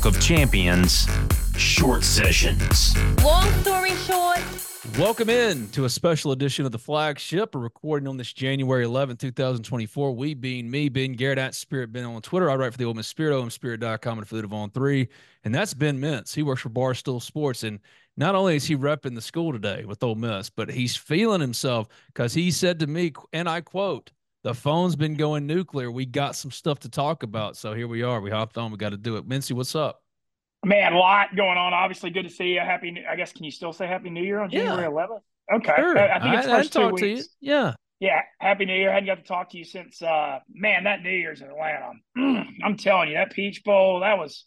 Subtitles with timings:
[0.00, 1.06] Talk of Champions,
[1.58, 2.96] short sessions.
[3.22, 4.40] Long story short,
[4.98, 7.54] Welcome in to a special edition of the flagship.
[7.54, 10.12] A recording on this January 11, 2024.
[10.12, 12.50] We being me, Ben Garrett at Spirit Ben on Twitter.
[12.50, 15.08] I write for the Ole Miss Spirit, omspirit.com, and affiliate of On Three.
[15.44, 16.34] And that's Ben Mintz.
[16.34, 17.62] He works for Barstool Sports.
[17.62, 17.78] And
[18.16, 21.88] not only is he repping the school today with Ole Miss, but he's feeling himself
[22.06, 25.90] because he said to me, and I quote, the phone's been going nuclear.
[25.90, 27.56] We got some stuff to talk about.
[27.56, 28.20] So here we are.
[28.20, 28.70] We hopped on.
[28.70, 29.28] We got to do it.
[29.28, 30.02] Mintzy, what's up?
[30.64, 31.72] Man, a lot going on.
[31.72, 32.60] Obviously, good to see you.
[32.60, 33.02] Happy.
[33.08, 34.64] I guess can you still say Happy New Year on Yeah.
[34.64, 35.20] January 11th?
[35.56, 35.98] Okay, Sure.
[35.98, 37.14] I, I think it's I, I first two to you.
[37.16, 37.28] weeks.
[37.40, 37.74] Yeah.
[37.98, 38.90] Yeah, Happy New Year.
[38.90, 41.92] I hadn't got to talk to you since uh man that New Year's in Atlanta.
[42.64, 44.46] I'm telling you that Peach Bowl that was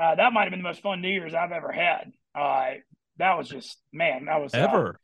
[0.00, 2.12] uh, that might have been the most fun New Year's I've ever had.
[2.36, 2.74] Uh,
[3.16, 5.00] that was just man that was uh, Ever.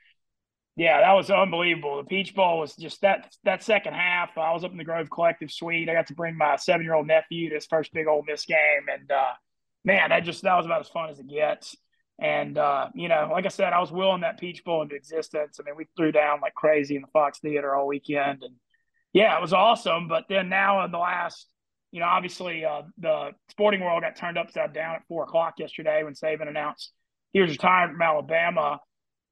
[0.77, 1.99] Yeah, that was unbelievable.
[1.99, 4.37] The Peach Bowl was just that that second half.
[4.37, 5.89] I was up in the Grove Collective Suite.
[5.89, 8.45] I got to bring my seven year old nephew to his first big Ole Miss
[8.45, 9.33] game, and uh,
[9.85, 11.77] man, that just that was about as fun as it gets.
[12.19, 15.59] And uh, you know, like I said, I was willing that Peach Bowl into existence.
[15.61, 18.57] I mean, we threw down like crazy in the Fox Theater all weekend, and
[19.13, 20.09] yeah, it was awesome.
[20.09, 21.47] But then now in the last,
[21.93, 26.03] you know, obviously uh, the sporting world got turned upside down at four o'clock yesterday
[26.03, 26.93] when Saban announced
[27.33, 28.81] he was retiring from Alabama.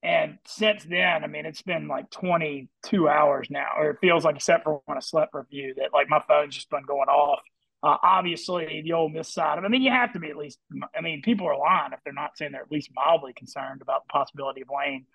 [0.03, 4.37] And since then, I mean, it's been like 22 hours now, or it feels like,
[4.37, 7.41] except for when I slept few, that like my phone's just been going off.
[7.85, 10.59] Uh, obviously, the Ole Miss side of I mean, you have to be at least,
[10.97, 14.03] I mean, people are lying if they're not saying they're at least mildly concerned about
[14.07, 15.07] the possibility of Lane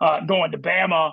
[0.00, 1.12] uh, going to Bama,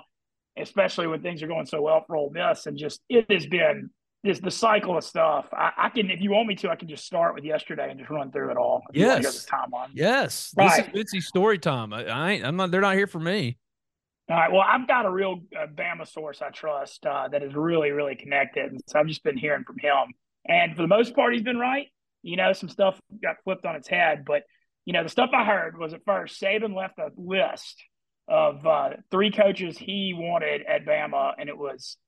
[0.56, 2.66] especially when things are going so well for Ole Miss.
[2.66, 3.90] And just, it has been
[4.24, 5.46] this the cycle of stuff.
[5.52, 7.98] I, I can, if you want me to, I can just start with yesterday and
[7.98, 8.82] just run through it all.
[8.90, 9.44] If you want to go Yes.
[9.44, 9.88] the timeline.
[9.92, 10.54] Yes.
[10.56, 10.92] Right.
[10.92, 11.92] This is Mintzy's story time.
[11.92, 13.58] I, I ain't, I'm not, they're not here for me.
[14.30, 14.50] All right.
[14.50, 18.16] Well, I've got a real uh, Bama source I trust uh, that is really, really
[18.16, 18.72] connected.
[18.72, 20.14] And so I've just been hearing from him.
[20.46, 21.88] And for the most part, he's been right.
[22.22, 24.24] You know, some stuff got flipped on its head.
[24.26, 24.44] But,
[24.86, 27.82] you know, the stuff I heard was at first, Saban left a list
[28.26, 31.34] of uh, three coaches he wanted at Bama.
[31.38, 31.98] And it was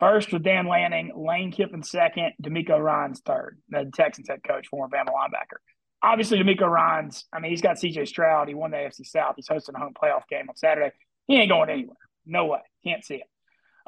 [0.00, 4.94] first with Dan Lanning, Lane Kiffin second, DeMeco Ryans third, the Texans head coach, former
[4.94, 5.58] Bama linebacker.
[6.02, 8.48] Obviously, DeMeco Ryans, I mean, he's got CJ Stroud.
[8.48, 9.34] He won the AFC South.
[9.36, 10.92] He's hosting a home playoff game on Saturday.
[11.26, 11.96] He ain't going anywhere.
[12.24, 12.60] No way.
[12.84, 13.26] Can't see it.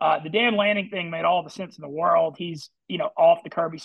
[0.00, 2.36] Uh, the Dan Lanning thing made all the sense in the world.
[2.38, 3.80] He's, you know, off the Kirby,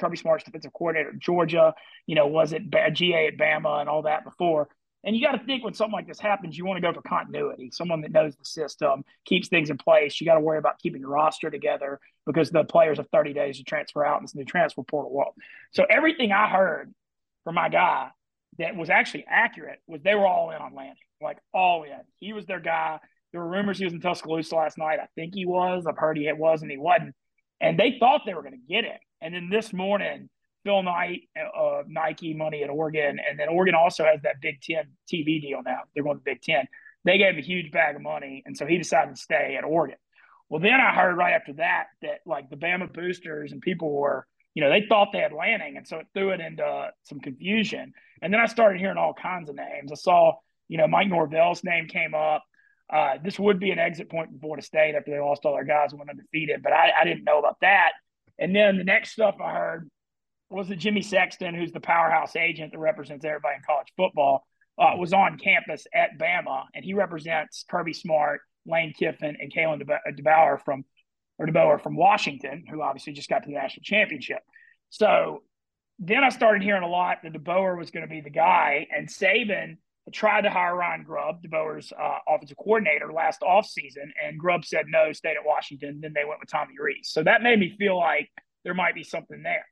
[0.00, 1.72] Kirby Smart's defensive coordinator at Georgia,
[2.06, 4.68] you know, was it GA at Bama and all that before.
[5.04, 7.02] And you got to think when something like this happens, you want to go for
[7.02, 10.20] continuity, someone that knows the system, keeps things in place.
[10.20, 13.58] You got to worry about keeping your roster together because the players have 30 days
[13.58, 15.34] to transfer out in this new transfer portal world.
[15.72, 16.94] So everything I heard
[17.44, 18.10] from my guy
[18.58, 22.00] that was actually accurate was they were all in on Lanning, like all in.
[22.20, 23.00] He was their guy.
[23.32, 25.00] There were rumors he was in Tuscaloosa last night.
[25.00, 25.86] I think he was.
[25.86, 27.14] I've heard he was, and he wasn't.
[27.60, 28.98] And they thought they were going to get him.
[29.20, 30.28] And then this morning,
[30.64, 34.84] Phil Knight, uh, Nike money at Oregon, and then Oregon also has that Big Ten
[35.12, 35.80] TV deal now.
[35.94, 36.66] They're going to Big Ten.
[37.04, 39.64] They gave him a huge bag of money, and so he decided to stay at
[39.64, 39.96] Oregon.
[40.48, 44.26] Well, then I heard right after that that like the Bama boosters and people were,
[44.54, 47.92] you know, they thought they had Lanning, and so it threw it into some confusion.
[48.20, 49.90] And then I started hearing all kinds of names.
[49.90, 50.34] I saw,
[50.68, 52.44] you know, Mike Norvell's name came up.
[52.92, 55.64] Uh, this would be an exit point for Florida State after they lost all their
[55.64, 57.92] guys and went undefeated, but I, I didn't know about that.
[58.38, 59.90] And then the next stuff I heard
[60.52, 64.46] was that Jimmy Sexton, who's the powerhouse agent that represents everybody in college football,
[64.78, 69.82] uh, was on campus at Bama, and he represents Kirby Smart, Lane Kiffin, and Kalen
[69.82, 70.84] DeBoer DeBauer from
[71.38, 74.40] or DeBauer from Washington, who obviously just got to the national championship.
[74.90, 75.42] So
[75.98, 79.08] then I started hearing a lot that DeBauer was going to be the guy, and
[79.08, 79.76] Saban
[80.12, 85.12] tried to hire Ryan Grubb, DeBauer's uh, offensive coordinator, last offseason, and Grubb said no,
[85.12, 86.00] stayed at Washington.
[86.00, 87.10] Then they went with Tommy Rees.
[87.12, 88.28] So that made me feel like
[88.64, 89.64] there might be something there.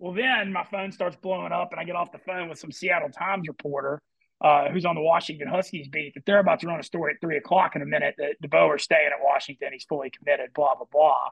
[0.00, 2.72] Well, then my phone starts blowing up, and I get off the phone with some
[2.72, 4.00] Seattle Times reporter
[4.40, 7.20] uh, who's on the Washington Huskies beat that they're about to run a story at
[7.20, 9.68] three o'clock in a minute that DeBoer is staying at Washington.
[9.74, 11.28] He's fully committed, blah, blah, blah.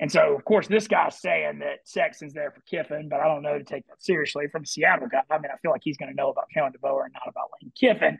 [0.00, 3.42] And so, of course, this guy's saying that Sexton's there for Kiffin, but I don't
[3.42, 5.22] know to take that seriously from Seattle guy.
[5.30, 7.50] I mean, I feel like he's going to know about Kalen DeBoer and not about
[7.62, 8.18] Lane Kiffin.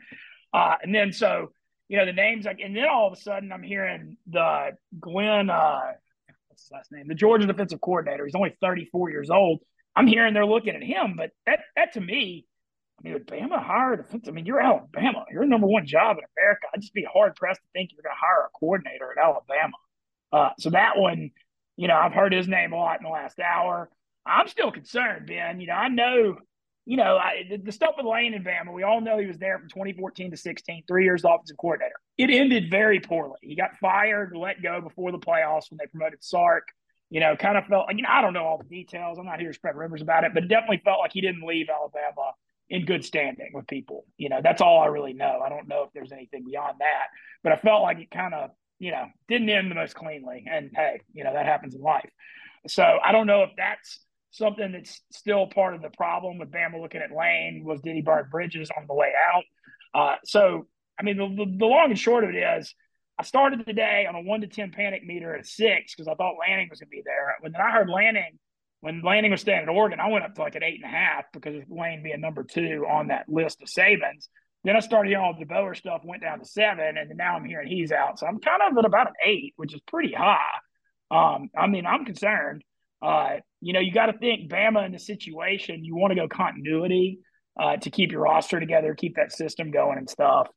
[0.53, 1.51] Uh, and then, so,
[1.89, 5.49] you know, the names, like, and then all of a sudden I'm hearing the Glenn,
[5.49, 5.81] uh,
[6.47, 7.09] what's his last name?
[7.09, 8.25] The Georgia defensive coordinator.
[8.25, 9.59] He's only 34 years old.
[9.95, 12.45] I'm hearing they're looking at him, but that, that to me,
[12.99, 14.05] I mean, would Bama hire?
[14.27, 15.25] I mean, you're Alabama.
[15.31, 16.67] You're number one job in America.
[16.73, 19.77] I'd just be hard pressed to think you're going to hire a coordinator at Alabama.
[20.31, 21.31] Uh, so that one,
[21.77, 23.89] you know, I've heard his name a lot in the last hour.
[24.25, 25.59] I'm still concerned, Ben.
[25.59, 26.37] You know, I know,
[26.85, 29.39] you know, I, the, the, stuff with Lane and Bama, we all know he was
[29.39, 31.95] there from 2014 to 16, three years offensive coordinator.
[32.17, 33.39] It ended very poorly.
[33.41, 36.67] He got fired, let go before the playoffs when they promoted Sark.
[37.11, 39.19] You know, kind of felt you know, I don't know all the details.
[39.19, 41.45] I'm not here to spread rumors about it, but it definitely felt like he didn't
[41.45, 42.31] leave Alabama
[42.69, 44.05] in good standing with people.
[44.17, 45.41] You know, that's all I really know.
[45.45, 47.07] I don't know if there's anything beyond that,
[47.43, 50.43] but I felt like it kind of you know, didn't end the most cleanly.
[50.51, 52.09] And hey, you know, that happens in life.
[52.67, 53.99] So I don't know if that's
[54.31, 57.63] something that's still part of the problem with Bama looking at Lane.
[57.63, 59.43] Was did he burn bridges on the way out?
[59.93, 60.65] Uh, so,
[60.99, 62.73] I mean, the, the, long and short of it is,
[63.21, 66.15] I started the day on a one to 10 panic meter at six because I
[66.15, 67.37] thought Lanning was going to be there.
[67.41, 68.39] When I heard Lanning,
[68.79, 70.97] when Lanning was staying at Oregon, I went up to like an eight and a
[70.97, 74.27] half because of Lane being number two on that list of Sabans.
[74.63, 77.45] Then I started hearing all the DeBoer stuff, went down to seven, and now I'm
[77.45, 78.17] hearing he's out.
[78.17, 80.57] So I'm kind of at about an eight, which is pretty high.
[81.11, 82.63] Um, I mean, I'm concerned.
[83.03, 86.27] Uh, you know, you got to think Bama in the situation, you want to go
[86.27, 87.19] continuity
[87.59, 90.47] uh, to keep your roster together, keep that system going and stuff.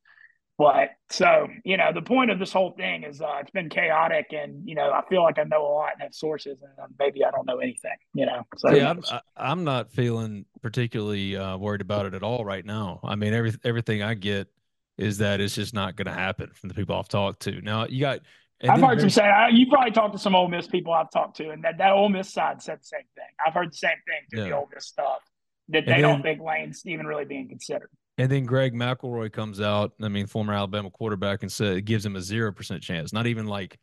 [0.56, 4.26] But so, you know, the point of this whole thing is uh, it's been chaotic
[4.30, 6.94] and, you know, I feel like I know a lot and have sources and um,
[6.96, 8.46] maybe I don't know anything, you know.
[8.58, 9.02] So yeah, I'm,
[9.36, 13.00] I'm not feeling particularly uh, worried about it at all right now.
[13.02, 14.46] I mean, every, everything I get
[14.96, 17.60] is that it's just not going to happen from the people I've talked to.
[17.60, 18.20] Now, you got.
[18.62, 21.50] I've heard some say, you probably talked to some Ole Miss people I've talked to,
[21.50, 23.26] and that, that Ole Miss side said the same thing.
[23.44, 24.50] I've heard the same thing through yeah.
[24.50, 25.18] the Ole Miss stuff
[25.70, 27.90] that they then, don't think Lane's even really being considered.
[28.16, 32.06] And then Greg McElroy comes out, I mean, former Alabama quarterback, and said it gives
[32.06, 33.78] him a 0% chance, not even like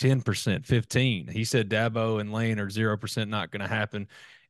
[0.00, 1.28] 10%, 15.
[1.28, 4.08] He said Dabo and Lane are 0% not going to happen.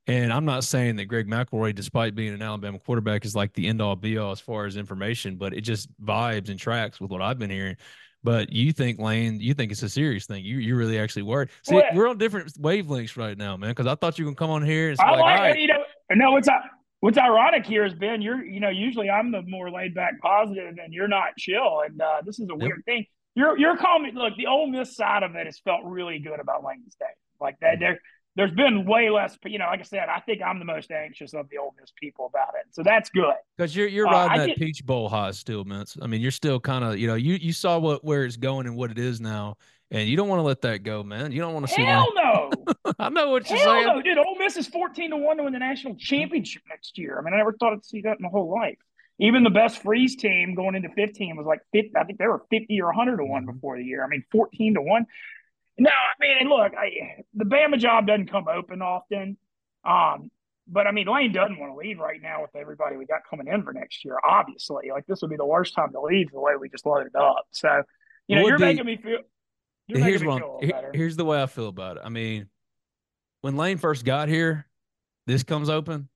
[0.09, 3.69] And I'm not saying that Greg McElroy, despite being an Alabama quarterback, is like the
[3.69, 7.13] end all be all as far as information, but it just vibes and tracks with
[7.13, 7.77] what I've been hearing.
[8.25, 10.45] But you think Lane, you think it's a serious thing.
[10.45, 11.51] You you really actually worried.
[11.65, 13.71] See, well, we're on different wavelengths right now, man.
[13.71, 15.59] Because I thought you were gonna come on here and say, like, like, all right.
[15.59, 15.85] You know,
[16.15, 16.63] no, it's not
[17.03, 20.79] what's ironic here is Ben, you're you know usually I'm the more laid back positive,
[20.83, 23.05] and you're not chill, and uh, this is a weird thing.
[23.35, 26.41] You're you're calling me look the Ole Miss side of it has felt really good
[26.41, 27.09] about Lane State,
[27.41, 27.75] like that.
[27.75, 27.81] Mm-hmm.
[27.81, 28.01] There
[28.35, 29.67] there's been way less, you know.
[29.67, 32.55] Like I said, I think I'm the most anxious of the Ole Miss people about
[32.55, 33.35] it, so that's good.
[33.57, 35.99] Because you're you're uh, riding that get, Peach Bowl high still, Mintz.
[36.01, 38.67] I mean, you're still kind of you know you you saw what where it's going
[38.67, 39.57] and what it is now,
[39.93, 41.33] and you don't want to let that go, man.
[41.33, 42.51] You don't want to see Hell no.
[42.99, 43.87] I know what you're Hell saying.
[43.87, 44.17] no, dude.
[44.17, 47.19] Ole Miss is 14 to 1 to win the national championship next year.
[47.19, 48.79] I mean, I never thought I'd see that in my whole life.
[49.19, 51.93] Even the best Freeze team going into 15 was like 50.
[51.97, 53.53] I think they were 50 or 100 to 1 mm-hmm.
[53.53, 54.03] before the year.
[54.03, 55.07] I mean, 14 to 1.
[55.79, 59.37] No, I mean, and look, I, the Bama job doesn't come open often.
[59.85, 60.31] Um,
[60.67, 63.47] but I mean, Lane doesn't want to leave right now with everybody we got coming
[63.47, 64.17] in for next year.
[64.25, 67.15] Obviously, like this would be the worst time to leave the way we just loaded
[67.15, 67.47] up.
[67.51, 67.83] So,
[68.29, 69.19] you know, you're be, making me feel
[70.01, 70.43] here's one.
[70.61, 72.03] Here, here's the way I feel about it.
[72.05, 72.49] I mean,
[73.43, 74.67] when Lane first got here,
[75.27, 76.09] this comes open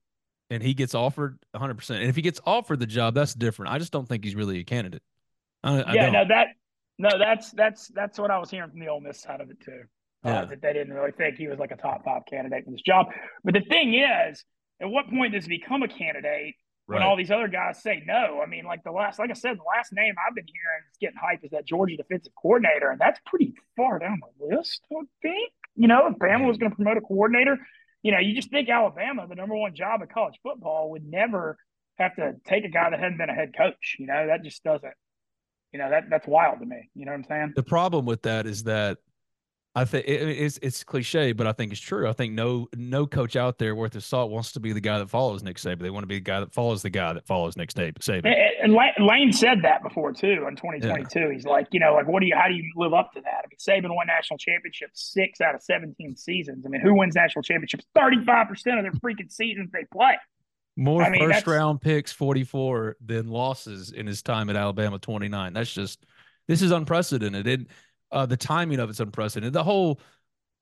[0.49, 1.89] and he gets offered 100%.
[1.91, 3.71] And if he gets offered the job, that's different.
[3.71, 5.01] I just don't think he's really a candidate.
[5.63, 6.47] I, yeah, I no, that
[6.97, 9.59] no, that's that's that's what I was hearing from the Ole Miss side of it
[9.59, 9.83] too.
[10.25, 10.45] Uh, yeah.
[10.45, 13.07] that they didn't really think he was like a top five candidate for this job.
[13.43, 14.43] But the thing is,
[14.81, 16.55] at what point does he become a candidate
[16.87, 18.41] when all these other guys say no.
[18.41, 20.97] I mean, like the last, like I said, the last name I've been hearing is
[20.99, 25.03] getting hype is that Georgia defensive coordinator, and that's pretty far down the list, I
[25.21, 25.51] think.
[25.75, 27.59] You know, if Bama was going to promote a coordinator,
[28.03, 31.57] you know, you just think Alabama, the number one job in college football, would never
[31.97, 33.97] have to take a guy that hadn't been a head coach.
[33.99, 34.93] You know, that just doesn't.
[35.73, 36.89] You know that that's wild to me.
[36.95, 37.53] You know what I'm saying?
[37.55, 38.99] The problem with that is that
[39.77, 42.09] I think it's it's cliche, but I think it's true.
[42.09, 44.97] I think no no coach out there worth his salt wants to be the guy
[44.97, 45.81] that follows Nick Saban.
[45.81, 48.25] They want to be the guy that follows the guy that follows Nick Saban.
[48.59, 51.19] And, Lane said that before too in 2022.
[51.19, 51.31] Yeah.
[51.31, 53.45] He's like, you know, like what do you how do you live up to that?
[53.45, 56.65] I mean, Saban won national championships six out of 17 seasons.
[56.65, 57.85] I mean, who wins national championships?
[57.93, 60.15] 35 percent of their freaking seasons they play.
[60.75, 65.53] More I mean, first round picks 44 than losses in his time at Alabama 29.
[65.53, 66.03] That's just
[66.47, 67.45] this is unprecedented.
[67.45, 67.67] It,
[68.11, 69.53] uh, the timing of it's unprecedented.
[69.53, 69.99] The whole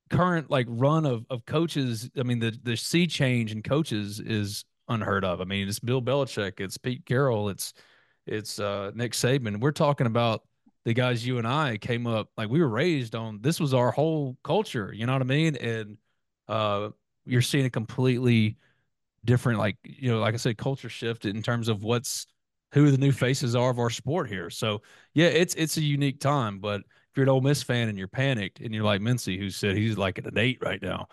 [0.10, 2.10] current like run of of coaches.
[2.18, 5.42] I mean, the the sea change in coaches is unheard of.
[5.42, 7.74] I mean, it's Bill Belichick, it's Pete Carroll, it's
[8.25, 9.60] it's uh, Nick Saban.
[9.60, 10.44] We're talking about
[10.86, 13.40] the guys you and I came up like we were raised on.
[13.42, 14.94] This was our whole culture.
[14.94, 15.56] You know what I mean?
[15.56, 15.98] And
[16.48, 16.90] uh,
[17.25, 18.58] you're seeing a completely
[19.24, 22.28] different, like you know, like I said, culture shift in terms of what's
[22.72, 24.50] who the new faces are of our sport here.
[24.50, 24.82] So
[25.14, 26.60] yeah, it's it's a unique time.
[26.60, 26.82] But
[27.16, 29.78] if you're an Ole Miss fan and you're panicked and you're like Mintzy, who said
[29.78, 31.08] he's like at an eight right now,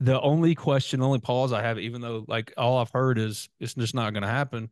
[0.00, 3.74] the only question, only pause I have, even though like all I've heard is it's
[3.74, 4.68] just not going to happen,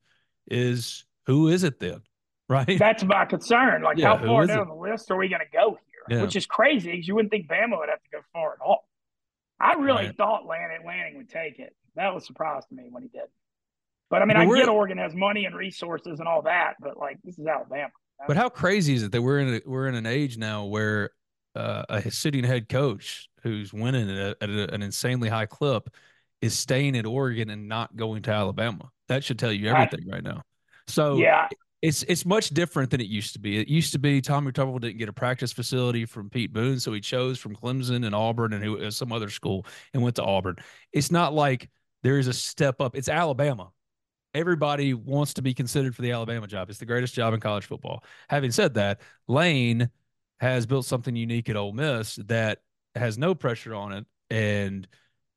[0.48, 2.02] is who is it then?
[2.48, 2.78] Right.
[2.78, 3.80] That's my concern.
[3.80, 4.66] Like, yeah, how far down it?
[4.66, 6.18] the list are we going to go here?
[6.18, 6.22] Yeah.
[6.22, 8.86] Which is crazy because you wouldn't think Bama would have to go far at all.
[9.58, 10.16] I really right.
[10.16, 11.74] thought Lanning, Lanning would take it.
[11.94, 13.22] That was surprised to me when he did.
[14.10, 16.98] But I mean, but I get Oregon has money and resources and all that, but
[16.98, 17.88] like this is Alabama.
[18.26, 21.10] But how crazy is it that we're in a, we're in an age now where
[21.56, 25.90] uh, a sitting head coach who's winning at, a, at a, an insanely high clip
[26.40, 28.90] is staying at Oregon and not going to Alabama.
[29.08, 30.42] That should tell you everything I, right now.
[30.86, 31.48] So yeah,
[31.82, 33.58] it's it's much different than it used to be.
[33.58, 36.92] It used to be Tommy Tuberville didn't get a practice facility from Pete Boone, so
[36.92, 40.56] he chose from Clemson and Auburn and who, some other school and went to Auburn.
[40.92, 41.68] It's not like
[42.02, 42.96] there is a step up.
[42.96, 43.70] It's Alabama.
[44.34, 46.70] Everybody wants to be considered for the Alabama job.
[46.70, 48.02] It's the greatest job in college football.
[48.28, 49.90] Having said that, Lane
[50.40, 52.62] has built something unique at Ole Miss that
[52.94, 54.88] has no pressure on it and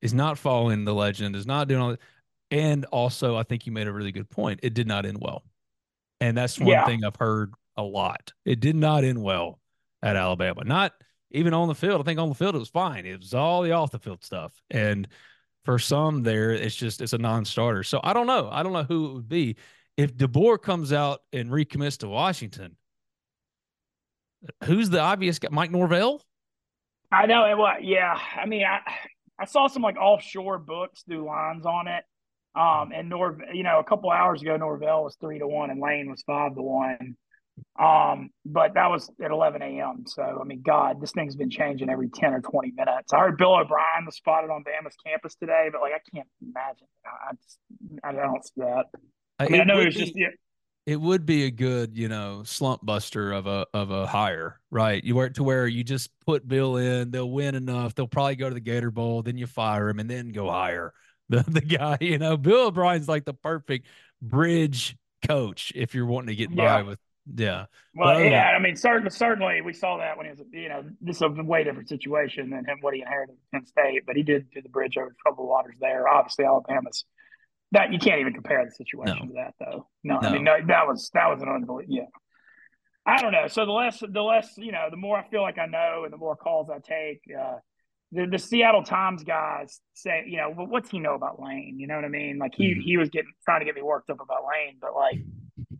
[0.02, 2.00] is not following the legend, is not doing all that.
[2.52, 4.62] And also, I think you made a really good point.
[4.64, 5.44] It did not end well.
[6.22, 6.86] And that's one yeah.
[6.86, 8.34] thing I've heard a lot.
[8.46, 9.60] It did not end well
[10.02, 10.64] at Alabama.
[10.64, 10.94] Not
[11.32, 12.00] even on the field.
[12.00, 13.06] I think on the field it was fine.
[13.06, 14.54] It was all the off the field stuff.
[14.70, 15.08] And
[15.66, 17.84] for some there, it's just it's a non-starter.
[17.84, 18.50] So I don't know.
[18.52, 19.58] I don't know who it would be.
[19.98, 22.76] If DeBoer comes out and recommits to Washington,
[24.64, 25.50] who's the obvious guy?
[25.52, 26.22] Mike Norvell?
[27.12, 28.18] I know it was yeah.
[28.36, 28.80] I mean, I
[29.40, 32.04] I saw some like offshore books do lines on it.
[32.56, 35.82] Um, and Nor, you know, a couple hours ago, Norvell was three to one and
[35.82, 37.18] Lane was five to one.
[37.80, 40.04] Um, but that was at 11 a.m.
[40.08, 43.12] So, I mean, God, this thing's been changing every 10 or 20 minutes.
[43.14, 46.88] I heard Bill O'Brien was spotted on Bama's campus today, but like, I can't imagine.
[47.06, 47.60] I, just,
[48.04, 48.86] I don't see that.
[49.40, 50.28] I mean, I know it was just, yeah.
[50.86, 55.04] It would be a good, you know, slump buster of a of a hire, right?
[55.04, 58.50] You work to where you just put Bill in, they'll win enough, they'll probably go
[58.50, 60.94] to the Gator Bowl, then you fire him, and then go hire
[61.30, 61.98] the the guy.
[62.00, 63.88] You know, Bill O'Brien's like the perfect
[64.22, 64.96] bridge
[65.28, 66.78] coach if you're wanting to get yeah.
[66.78, 67.00] by with
[67.34, 67.66] yeah.
[67.94, 70.84] Well, but, yeah, I mean, certainly, certainly, we saw that when he was, you know,
[71.02, 74.16] this is a way different situation than him what he inherited at Penn State, but
[74.16, 76.08] he did do the bridge over troubled waters there.
[76.08, 77.06] Obviously, Alabama's
[77.72, 79.28] that you can't even compare the situation no.
[79.28, 79.88] to that, though.
[80.04, 81.96] No, no, I mean, no, that was that was an unbelievable.
[81.96, 82.04] Yeah,
[83.06, 83.48] I don't know.
[83.48, 86.14] So the less, the less, you know, the more I feel like I know, and
[86.14, 87.22] the more calls I take.
[87.38, 87.58] Uh,
[88.12, 91.78] the, the Seattle Times guys say, you know, well, what's he know about Lane?
[91.80, 92.38] You know what I mean?
[92.38, 92.82] Like he mm-hmm.
[92.82, 95.20] he was getting trying to get me worked up about Lane, but like,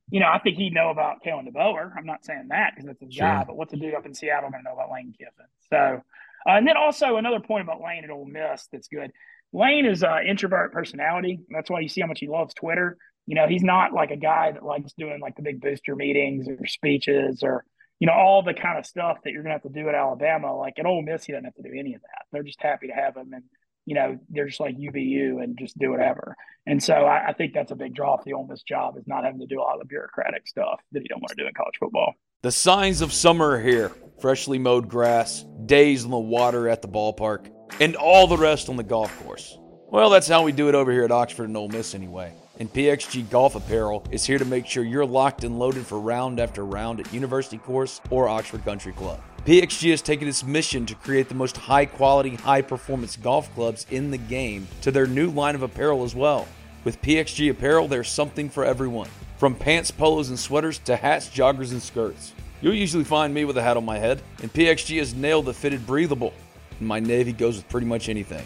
[0.10, 1.92] you know, I think he'd know about Kalen DeBoer.
[1.98, 3.28] I'm not saying that because that's his sure.
[3.28, 5.48] guy, but what's a dude up in Seattle going to know about Lane Kiffin?
[5.70, 6.02] So,
[6.48, 9.12] uh, and then also another point about Lane at Ole Miss that's good.
[9.52, 11.40] Lane is an introvert personality.
[11.50, 12.98] That's why you see how much he loves Twitter.
[13.26, 16.48] You know, he's not like a guy that likes doing like the big booster meetings
[16.48, 17.66] or speeches or
[18.00, 19.96] you know, all the kind of stuff that you're going to have to do at
[19.96, 20.56] Alabama.
[20.56, 22.26] Like at Ole Miss, he doesn't have to do any of that.
[22.32, 23.44] They're just happy to have him, and
[23.86, 26.36] you know, they're just like UVU and just do whatever.
[26.66, 29.08] And so I, I think that's a big draw for the Ole Miss job is
[29.08, 31.54] not having to do all the bureaucratic stuff that you don't want to do in
[31.54, 32.14] college football.
[32.42, 36.88] The signs of summer are here: freshly mowed grass, days on the water at the
[36.88, 37.50] ballpark,
[37.80, 39.58] and all the rest on the golf course.
[39.88, 42.72] Well, that's how we do it over here at Oxford and Ole Miss, anyway and
[42.72, 46.66] PXG Golf Apparel is here to make sure you're locked and loaded for round after
[46.66, 49.20] round at University Course or Oxford Country Club.
[49.46, 53.86] PXG has taken its mission to create the most high quality, high performance golf clubs
[53.92, 56.48] in the game to their new line of apparel as well.
[56.84, 59.10] With PXG Apparel, there's something for everyone.
[59.38, 62.34] From pants, polos, and sweaters to hats, joggers, and skirts.
[62.62, 65.54] You'll usually find me with a hat on my head, and PXG has nailed the
[65.54, 66.34] fitted breathable.
[66.80, 68.46] And my navy goes with pretty much anything.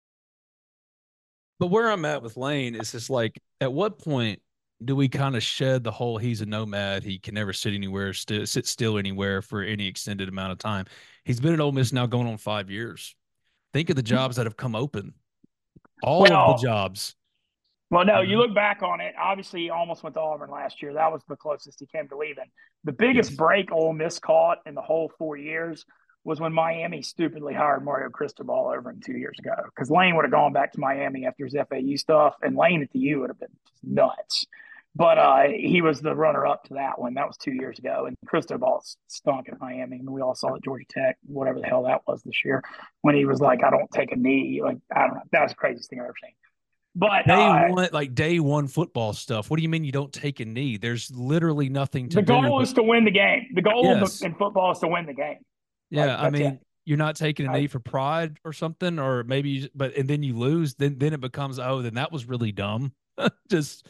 [1.61, 4.41] But where I'm at with Lane is just like, at what point
[4.83, 8.13] do we kind of shed the whole he's a nomad, he can never sit anywhere,
[8.13, 10.87] st- sit still anywhere for any extended amount of time?
[11.23, 13.15] He's been at Ole Miss now going on five years.
[13.73, 14.15] Think of the mm-hmm.
[14.15, 15.13] jobs that have come open,
[16.01, 17.15] all Well, of the jobs.
[17.91, 18.39] Well, no, you mm-hmm.
[18.39, 19.13] look back on it.
[19.15, 20.95] Obviously, he almost went to Auburn last year.
[20.95, 22.49] That was the closest he came to leaving.
[22.85, 23.37] The biggest Yes.
[23.37, 25.85] break Ole Miss caught in the whole four years
[26.23, 29.55] was when Miami stupidly hired Mario Cristobal over him two years ago.
[29.65, 32.91] Because Lane would have gone back to Miami after his FAU stuff, and Lane at
[32.91, 33.49] the U would have been
[33.83, 34.45] nuts.
[34.93, 37.13] But uh, he was the runner-up to that one.
[37.13, 39.81] That was two years ago, and Cristobal stunk at Miami.
[39.81, 42.61] I mean, we all saw at Georgia Tech, whatever the hell that was this year,
[42.99, 45.51] when he was like, "I don't take a knee." Like I don't know, that was
[45.51, 46.33] the craziest thing I've ever seen.
[46.93, 49.49] But Day uh, one, like day one football stuff.
[49.49, 50.75] What do you mean you don't take a knee?
[50.75, 52.33] There's literally nothing to the do.
[52.33, 53.47] goal but- is to win the game.
[53.53, 54.21] The goal Yes.
[54.21, 55.37] in football is to win the game.
[55.91, 56.59] Yeah, like, I mean, it.
[56.85, 60.23] you're not taking a knee for pride or something, or maybe, you, but and then
[60.23, 60.73] you lose.
[60.75, 62.93] Then then it becomes oh, then that was really dumb.
[63.49, 63.87] Just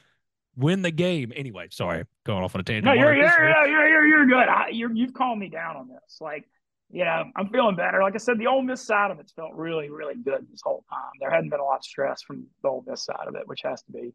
[0.56, 1.68] win the game anyway.
[1.72, 2.86] Sorry, going off on a tangent.
[2.86, 4.50] No, you're you're you're you're, you're, you're good.
[4.50, 6.18] I, you're, you've calmed me down on this.
[6.20, 6.48] Like,
[6.90, 8.02] you know, I'm feeling better.
[8.02, 10.84] Like I said, the Ole Miss side of it's felt really, really good this whole
[10.90, 11.12] time.
[11.20, 13.62] There hadn't been a lot of stress from the Ole Miss side of it, which
[13.64, 14.14] has to be,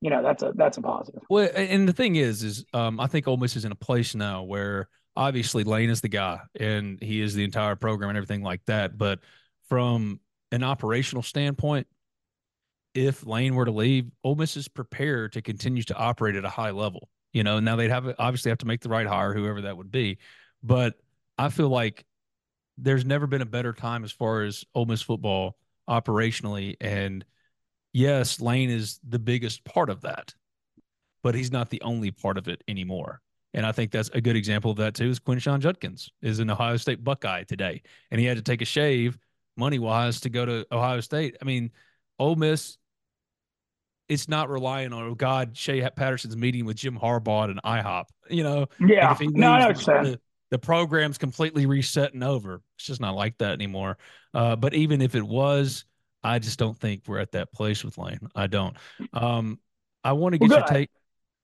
[0.00, 1.22] you know, that's a that's a positive.
[1.28, 4.14] Well, and the thing is, is um, I think Ole Miss is in a place
[4.14, 8.42] now where obviously Lane is the guy and he is the entire program and everything
[8.42, 8.96] like that.
[8.96, 9.20] But
[9.68, 10.20] from
[10.52, 11.86] an operational standpoint,
[12.94, 16.50] if Lane were to leave, Ole Miss is prepared to continue to operate at a
[16.50, 17.08] high level.
[17.32, 19.90] You know, now they'd have obviously have to make the right hire, whoever that would
[19.90, 20.18] be.
[20.62, 20.94] But
[21.36, 22.06] I feel like
[22.78, 25.56] there's never been a better time as far as Ole Miss football
[25.88, 26.76] operationally.
[26.80, 27.24] And
[27.92, 30.34] yes, Lane is the biggest part of that
[31.26, 33.20] but he's not the only part of it anymore.
[33.56, 35.08] And I think that's a good example of that too.
[35.08, 38.66] Is Quinshon Judkins is an Ohio State Buckeye today, and he had to take a
[38.66, 39.18] shave
[39.56, 41.38] money wise to go to Ohio State.
[41.40, 41.70] I mean,
[42.18, 42.76] Ole Miss,
[44.10, 48.04] it's not relying on oh God Shea Patterson's meeting with Jim Harbaugh and IHOP.
[48.28, 52.22] You know, Yeah, he no, I know leaves, what you're the, the, program's completely resetting
[52.22, 52.60] over.
[52.76, 53.96] It's just not like that anymore.
[54.34, 55.86] Uh, but even if it was,
[56.22, 58.20] I just don't think we're at that place with Lane.
[58.34, 58.76] I don't.
[59.14, 59.60] Um,
[60.04, 60.72] I want to Well, get your good.
[60.74, 60.90] take.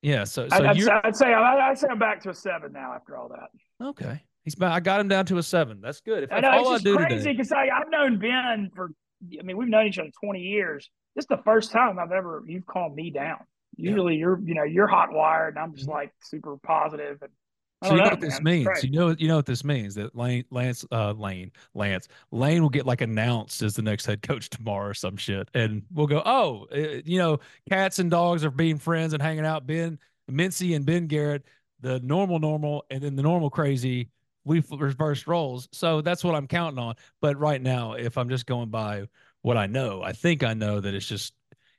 [0.02, 2.72] Yeah, so so I'd, I'd, say, I'd say I'd say I'm back to a seven
[2.72, 3.50] now after all that.
[3.88, 4.22] okay.
[4.44, 4.72] He's back.
[4.72, 5.80] I got him down to a seven.
[5.80, 6.24] That's good.
[6.24, 8.90] If, I know all it's I just do crazy because I've known Ben for.
[9.38, 10.90] I mean, we've known each other 20 years.
[11.14, 13.38] This is the first time I've ever you've calmed me down.
[13.76, 17.22] Usually, you're you know you're hot wired, and I'm just like super positive.
[17.22, 17.41] And I Mm-hmm.
[17.83, 18.40] So don't you know what this.
[18.40, 18.85] Means.
[18.85, 19.95] You know, you know what this means.
[19.97, 24.23] That Lane, Lance, uh, Lane, Lance, Lane will get like announced as the next head
[24.23, 28.45] coach tomorrow or some shit, and we'll go, oh, uh, you know, cats and dogs
[28.45, 29.66] are being friends and hanging out.
[29.66, 29.99] Ben
[30.31, 31.45] Mintzy and Ben Garrett,
[31.81, 34.09] the normal, normal, and then the normal crazy.
[34.45, 36.97] We f- reversed roles, so that's what I'm counting on.
[37.21, 39.05] But right now, if I'm just going by
[39.42, 41.33] what I know, I think I know that it's just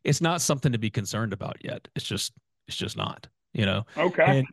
[0.03, 1.87] it's not something to be concerned about yet.
[1.95, 2.33] It's just
[2.67, 3.85] it's just not, you know.
[3.97, 4.39] Okay.
[4.39, 4.47] And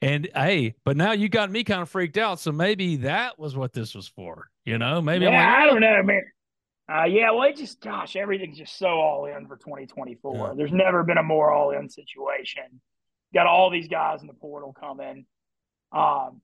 [0.00, 2.40] and hey, but now you got me kind of freaked out.
[2.40, 4.48] So maybe that was what this was for.
[4.64, 6.22] You know, maybe yeah, like, I don't know, man.
[6.90, 10.34] Uh, yeah, well, it just, gosh, everything's just so all in for 2024.
[10.34, 10.54] Yeah.
[10.56, 12.80] There's never been a more all in situation.
[13.34, 15.26] Got all these guys in the portal coming.
[15.92, 16.40] Um,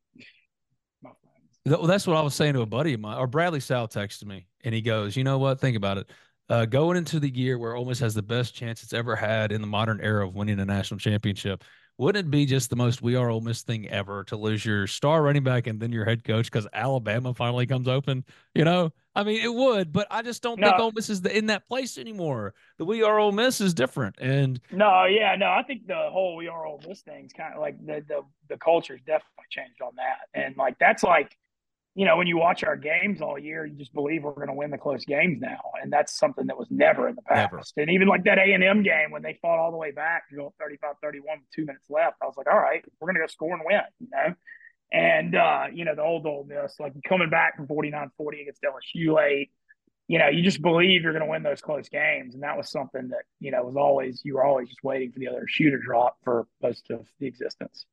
[1.02, 1.78] my friends.
[1.80, 4.26] Well, that's what I was saying to a buddy of mine, or Bradley Sowell texted
[4.26, 5.60] me, and he goes, "You know what?
[5.60, 6.10] Think about it.
[6.50, 9.50] Uh, going into the year where Ole Miss has the best chance it's ever had
[9.50, 11.64] in the modern era of winning a national championship,
[11.98, 14.86] wouldn't it be just the most we are Ole Miss thing ever to lose your
[14.86, 18.24] star running back and then your head coach because Alabama finally comes open?
[18.54, 20.84] You know, I mean, it would, but I just don't think No.
[20.84, 22.54] Ole Miss is the, in that place anymore.
[22.78, 26.34] The we are Ole Miss is different, and No, yeah, no, I think the whole
[26.36, 29.92] we are all this thing's kind of like the the the culture's definitely changed on
[29.96, 31.36] that, and like that's like
[31.94, 34.54] you know, when you watch our games all year, you just believe we're going to
[34.54, 37.52] win the close games now, and that's something that was never in the past.
[37.52, 37.62] Never.
[37.76, 40.28] And even like that A and M game when they fought all the way back
[40.30, 41.22] to go 35-31 with
[41.54, 43.80] two minutes left, I was like, all right, we're going to go score and win,
[44.00, 44.34] you know.
[44.92, 49.14] And uh, you know, the old Ole Miss, like coming back from 49-40 against LSU
[49.14, 49.50] late,
[50.08, 52.70] you know, you just believe you're going to win those close games, and that was
[52.70, 55.70] something that you know was always you were always just waiting for the other shoe
[55.70, 57.86] to drop for most of the existence.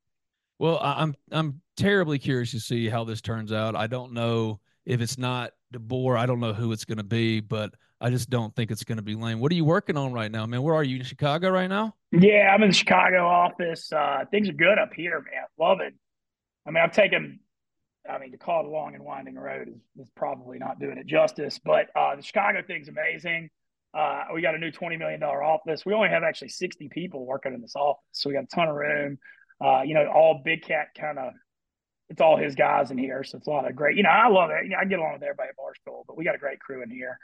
[0.62, 3.76] Well, I'm I'm terribly curious to see how this turns out.
[3.76, 6.16] I don't know if it's not DeBoer.
[6.16, 8.98] I don't know who it's going to be, but I just don't think it's going
[8.98, 9.40] to be Lane.
[9.40, 10.62] What are you working on right now, man?
[10.62, 11.96] Where are you in Chicago right now?
[12.12, 13.92] Yeah, I'm in the Chicago office.
[13.92, 15.46] Uh, things are good up here, man.
[15.58, 15.96] Love it.
[16.68, 17.40] I mean, I've taken
[18.08, 21.00] I mean, to call it a long and winding road is, is probably not doing
[21.00, 21.60] it justice.
[21.64, 23.50] But uh, the Chicago thing's amazing.
[23.96, 25.88] Uh, we got a new $20 million office.
[25.88, 28.04] We only have actually 60 people working in this office.
[28.12, 29.18] So we got a ton of room.
[29.64, 31.34] Uh, you know, all Big Cat kind of,
[32.10, 33.24] it's all his guys in here.
[33.24, 34.64] So it's a lot of great, you know, I love it.
[34.64, 36.82] You know, I get along with everybody at Barstool, but we got a great crew
[36.82, 37.18] in here.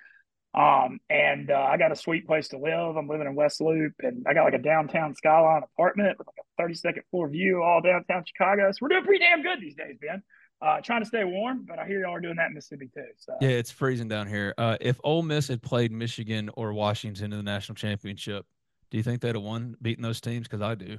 [0.53, 2.95] Um, and uh, I got a sweet place to live.
[2.95, 6.37] I'm living in West Loop and I got like a downtown skyline apartment with like
[6.39, 8.71] a 30 second floor view all downtown Chicago.
[8.71, 10.23] So we're doing pretty damn good these days, Ben.
[10.59, 13.05] Uh, trying to stay warm, but I hear y'all are doing that in Mississippi too.
[13.17, 14.55] So yeah, it's freezing down here.
[14.57, 18.43] Uh, if Ole Miss had played Michigan or Washington in the national championship,
[18.89, 20.47] do you think they'd have won beating those teams?
[20.47, 20.97] Because I do.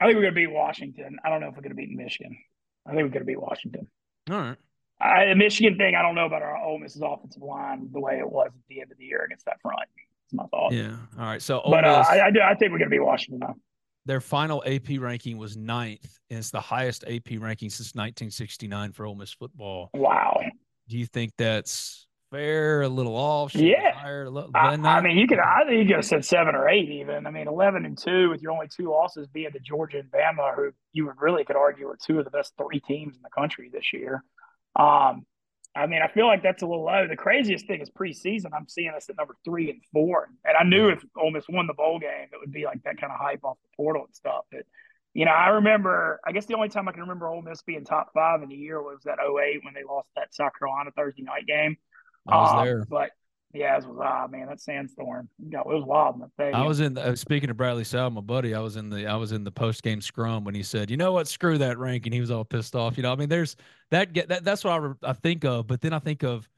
[0.00, 1.18] I think we're going to beat Washington.
[1.24, 2.36] I don't know if we're going to beat Michigan.
[2.86, 3.88] I think we're going to beat Washington.
[4.30, 4.56] All right.
[5.00, 8.18] I, the Michigan thing, I don't know about our Ole Miss's offensive line the way
[8.18, 9.88] it was at the end of the year against that front.
[10.24, 10.72] It's my thought.
[10.72, 10.96] Yeah.
[11.18, 11.42] All right.
[11.42, 12.40] So, Ole but uh, I, I, do.
[12.40, 13.56] I think we're going to beat Washington though
[14.06, 19.04] their final AP ranking was ninth, and it's the highest AP ranking since 1969 for
[19.04, 19.90] Ole Miss football.
[19.94, 20.40] Wow.
[20.88, 22.82] Do you think that's fair?
[22.82, 23.54] A little off?
[23.54, 23.92] yeah.
[23.94, 25.38] Higher, little, I, I, mean, you could.
[25.38, 27.26] I think you could have said seven or eight, even.
[27.26, 30.54] I mean, 11 and two with your only two losses being to Georgia and Bama,
[30.54, 33.30] who you would really could argue are two of the best three teams in the
[33.30, 34.22] country this year.
[34.74, 35.24] Um,
[35.76, 37.06] I mean, I feel like that's a little low.
[37.06, 38.46] The craziest thing is preseason.
[38.56, 41.66] I'm seeing us at number three and four, and I knew if Ole Miss won
[41.66, 44.14] the bowl game, it would be like that kind of hype off the portal and
[44.14, 44.44] stuff.
[44.50, 44.62] But
[45.12, 46.20] you know, I remember.
[46.26, 48.56] I guess the only time I can remember Ole Miss being top five in the
[48.56, 51.76] year was that 08 when they lost that South Carolina Thursday night game.
[52.28, 53.10] I was um, there, but
[53.56, 55.28] yeah, it was ah man, that sandstorm.
[55.40, 56.54] it was wild in the thing.
[56.54, 56.94] I was in.
[56.94, 59.06] The, uh, speaking of Bradley Sowell, my buddy, I was in the.
[59.06, 61.28] I was in the post game scrum when he said, "You know what?
[61.28, 62.96] Screw that ranking." He was all pissed off.
[62.96, 63.56] You know, I mean, there's
[63.90, 64.12] that.
[64.12, 64.44] Get that.
[64.44, 65.66] That's what I, I think of.
[65.66, 66.48] But then I think of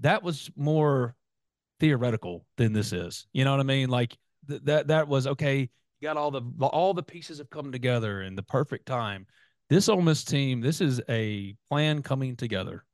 [0.00, 1.14] that was more
[1.80, 3.26] theoretical than this is.
[3.32, 3.88] You know what I mean?
[3.88, 4.16] Like
[4.48, 4.88] th- that.
[4.88, 5.68] That was okay.
[6.00, 9.26] You got all the all the pieces have come together in the perfect time.
[9.68, 10.60] This Ole Miss team.
[10.60, 12.84] This is a plan coming together.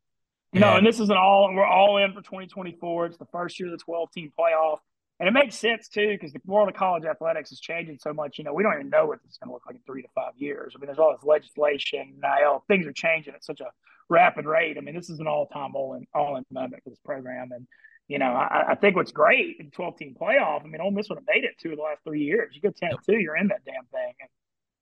[0.55, 3.07] No, and this is an all we're all in for 2024.
[3.07, 4.79] It's the first year of the 12 team playoff.
[5.21, 8.39] And it makes sense too, because the world of college athletics is changing so much.
[8.39, 10.03] You know, we don't even know what this is going to look like in three
[10.03, 10.75] to five years.
[10.75, 13.71] I mean, there's all this legislation, now things are changing at such a
[14.09, 14.77] rapid rate.
[14.77, 17.51] I mean, this is an all time all in all in moment for this program.
[17.53, 17.67] And,
[18.09, 21.09] you know, I, I think what's great in 12 team playoff, I mean, Ole Miss
[21.09, 22.55] would have made it two of the last three years.
[22.55, 24.15] You go 10 2, you're in that damn thing.
[24.21, 24.29] And,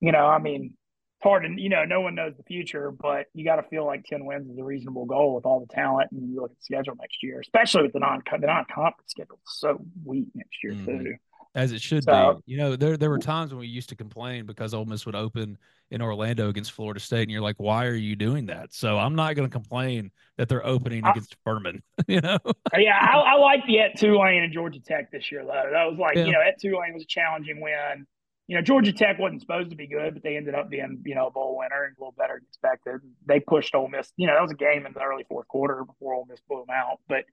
[0.00, 0.74] you know, I mean,
[1.22, 4.04] hard and you know no one knows the future, but you got to feel like
[4.04, 6.64] ten wins is a reasonable goal with all the talent and you look at the
[6.64, 10.72] schedule next year, especially with the non the non conference schedule so weak next year
[10.72, 11.04] mm-hmm.
[11.04, 11.14] too.
[11.54, 12.52] As it should so, be.
[12.52, 15.14] You know, there there were times when we used to complain because Ole Miss would
[15.14, 15.58] open
[15.90, 18.72] in Orlando against Florida State, and you're like, why are you doing that?
[18.72, 21.82] So I'm not going to complain that they're opening against Furman.
[22.08, 22.38] you know?
[22.74, 25.68] yeah, I, I like the at Tulane and Georgia Tech this year though.
[25.70, 26.24] That was like, yeah.
[26.24, 28.06] you know, at Tulane was a challenging win
[28.48, 31.14] you know, Georgia Tech wasn't supposed to be good, but they ended up being, you
[31.14, 33.00] know, a bowl winner and a little better than expected.
[33.26, 34.12] They pushed Ole Miss.
[34.16, 36.64] You know, that was a game in the early fourth quarter before Ole Miss blew
[36.66, 36.98] them out.
[37.09, 37.24] But,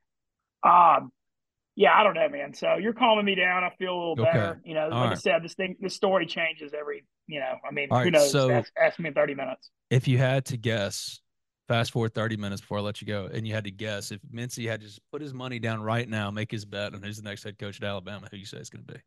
[0.68, 1.12] um,
[1.76, 2.54] yeah, I don't know, man.
[2.54, 3.64] So you're calming me down.
[3.64, 4.32] I feel a little okay.
[4.32, 4.62] better.
[4.64, 5.12] You know, All like right.
[5.12, 8.14] I said, this thing, this story changes every, you know, I mean, All who right.
[8.14, 8.32] knows?
[8.32, 9.72] So ask, ask, me in 30 minutes.
[9.90, 11.22] If you had to guess,
[11.68, 14.20] fast forward 30 minutes before I let you go, and you had to guess if
[14.34, 17.18] Mintzy had to just put his money down right now, make his bet on who's
[17.18, 19.00] the next head coach at Alabama, who you say it's going to be?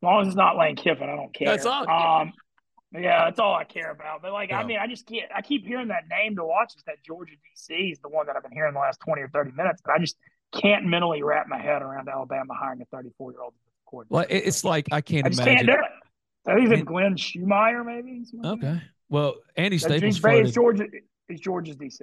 [0.00, 1.48] As long as it's not Lane Kiffin, I don't care.
[1.48, 1.88] That's all.
[1.88, 2.32] Um,
[2.92, 4.22] yeah, that's all I care about.
[4.22, 4.60] But like, yeah.
[4.60, 5.30] I mean, I just can't.
[5.34, 6.74] I keep hearing that name to watch.
[6.76, 9.28] Is that Georgia DC is the one that I've been hearing the last twenty or
[9.28, 10.16] thirty minutes, but I just
[10.52, 13.54] can't mentally wrap my head around Alabama hiring a thirty-four year old
[13.86, 14.14] coordinator.
[14.14, 15.66] Well, it's like I can't I just imagine.
[15.66, 16.50] Can't do it.
[16.50, 18.24] I think it's Glenn Schumeyer, maybe.
[18.44, 18.82] Okay.
[19.10, 20.46] Well, Andy Staples floated.
[20.46, 20.86] Is Georgia
[21.28, 22.02] is Georgia's DC.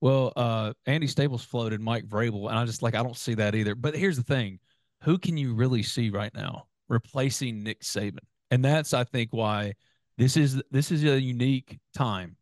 [0.00, 3.54] Well, uh, Andy Staples floated Mike Vrabel, and I just like I don't see that
[3.54, 3.74] either.
[3.74, 4.58] But here's the thing:
[5.04, 6.66] who can you really see right now?
[6.88, 8.18] Replacing Nick Saban.
[8.50, 9.74] And that's I think why
[10.16, 12.36] this is this is a unique time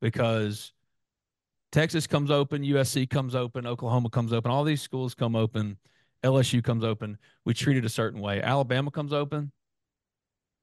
[0.00, 0.72] because
[1.70, 5.78] Texas comes open, USC comes open, Oklahoma comes open, all these schools come open,
[6.22, 7.16] LSU comes open.
[7.44, 8.42] We treat it a certain way.
[8.42, 9.52] Alabama comes open,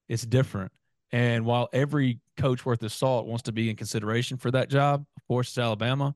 [0.07, 0.71] it's different.
[1.11, 5.05] And while every coach worth his salt wants to be in consideration for that job,
[5.17, 6.15] of course, it's Alabama.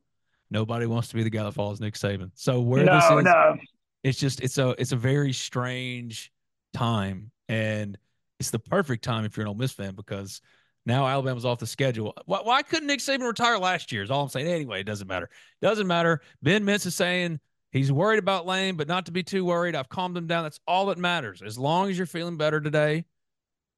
[0.51, 2.29] Nobody wants to be the guy that follows Nick Saban.
[2.35, 3.57] So where no, this is, no.
[4.03, 6.31] it's just it's a it's a very strange
[6.73, 7.97] time, and
[8.39, 10.41] it's the perfect time if you're an Ole Miss fan because
[10.85, 12.13] now Alabama's off the schedule.
[12.25, 14.03] Why, why couldn't Nick Saban retire last year?
[14.03, 14.47] Is all I'm saying.
[14.47, 15.29] Anyway, it doesn't matter.
[15.61, 16.21] Doesn't matter.
[16.41, 17.39] Ben Mintz is saying
[17.71, 19.75] he's worried about Lane, but not to be too worried.
[19.75, 20.43] I've calmed him down.
[20.43, 21.41] That's all that matters.
[21.41, 23.05] As long as you're feeling better today,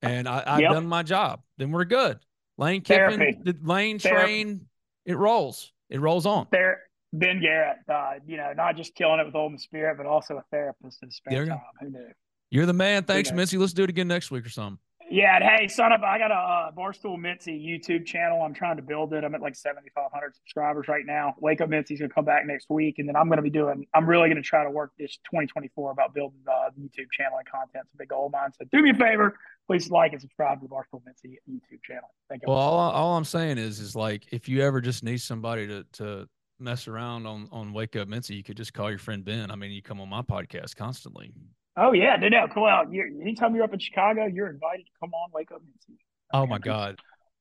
[0.01, 0.71] and I, have Yep.
[0.71, 2.17] done my job, then we're good.
[2.57, 3.39] Lane Kiffin, Therapy.
[3.43, 4.23] the Lane Therapy.
[4.43, 4.67] train,
[5.05, 5.71] it rolls.
[5.89, 6.47] It rolls on.
[6.51, 6.81] There,
[7.13, 10.37] Ben Garrett, uh, you know, not just killing it with Ole Miss Spirit, but also
[10.37, 11.59] a therapist in spare time.
[11.81, 12.07] Who knew?
[12.55, 13.03] You're the man.
[13.03, 13.35] Thanks, knows?
[13.35, 13.57] Missy.
[13.57, 14.79] Let's do it again next week or something.
[15.11, 18.41] Yeah, and hey, son of, I got a uh, Barstool Mintzy YouTube channel.
[18.41, 19.25] I'm trying to build it.
[19.25, 21.35] I'm at like 7,500 subscribers right now.
[21.39, 23.85] Wake Up Mintzy's gonna come back next week, and then I'm gonna be doing.
[23.93, 27.45] I'm really gonna try to work this 2024 about building uh, the YouTube channel and
[27.45, 27.83] content.
[27.83, 28.51] It's a big goal of mine.
[28.57, 29.37] So do me a favor,
[29.67, 32.09] please like and subscribe to the Barstool Mintzy YouTube channel.
[32.29, 32.53] Thank you.
[32.53, 35.85] Well, all, all I'm saying is, is like if you ever just need somebody to
[35.93, 39.51] to mess around on on Wake Up Mintzy, you could just call your friend Ben.
[39.51, 41.33] I mean, you come on my podcast constantly.
[41.77, 42.91] Oh yeah, no, no, come out.
[42.91, 45.97] You're, anytime you're up in Chicago, you're invited to come on Wake Up Mintzy.
[46.33, 46.99] Oh my God.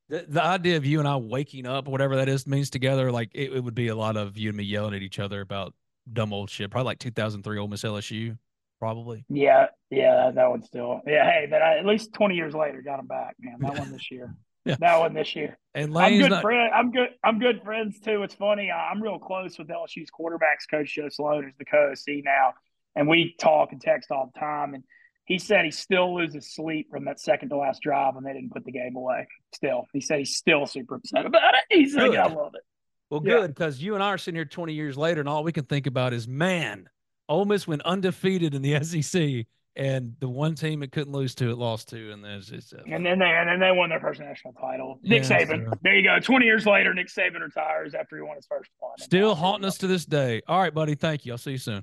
[0.09, 3.31] The, the idea of you and I waking up, whatever that is, means together, like
[3.33, 5.73] it, it would be a lot of you and me yelling at each other about
[6.13, 6.71] dumb old shit.
[6.71, 8.37] Probably like 2003 Ole Miss LSU,
[8.79, 9.25] probably.
[9.29, 11.01] Yeah, yeah, that, that one still.
[11.07, 13.57] Yeah, hey, but I, at least 20 years later, got him back, man.
[13.61, 14.35] That one this year.
[14.67, 14.77] Yeah.
[14.81, 15.59] That one this year.
[15.75, 16.41] And I'm good not.
[16.41, 16.73] friend.
[16.75, 17.11] I'm good.
[17.23, 18.23] I'm good friends too.
[18.23, 18.71] It's funny.
[18.71, 22.55] I- I'm real close with LSU's quarterbacks coach Joe Sloan, who's the co-OC now,
[22.97, 24.75] and we talk and text all the time.
[24.75, 24.85] And
[25.27, 28.53] he said he still loses sleep from that second to last drive when they didn't
[28.53, 29.27] put the game away.
[29.55, 31.65] Still, he said he's still super upset about it.
[31.77, 32.19] He's like, Good.
[32.21, 32.63] I love it.
[33.11, 33.37] Well, Yeah.
[33.39, 35.65] good because you and I are sitting here 20 years later, and all we can
[35.65, 36.89] think about is, man,
[37.29, 41.51] Ole Miss went undefeated in the SEC, and the one team it couldn't lose to,
[41.51, 43.99] it lost to, and there's it's, uh, And then they and then they won their
[44.01, 45.01] first national title.
[45.03, 45.65] Nick Yeah, Saban.
[45.71, 46.19] so- There you go.
[46.21, 48.93] 20 years later, Nick Saban retires after he won his first one.
[48.99, 50.43] Still haunting us to this day.
[50.47, 50.95] All right, buddy.
[50.95, 51.33] Thank you.
[51.33, 51.83] I'll see you soon.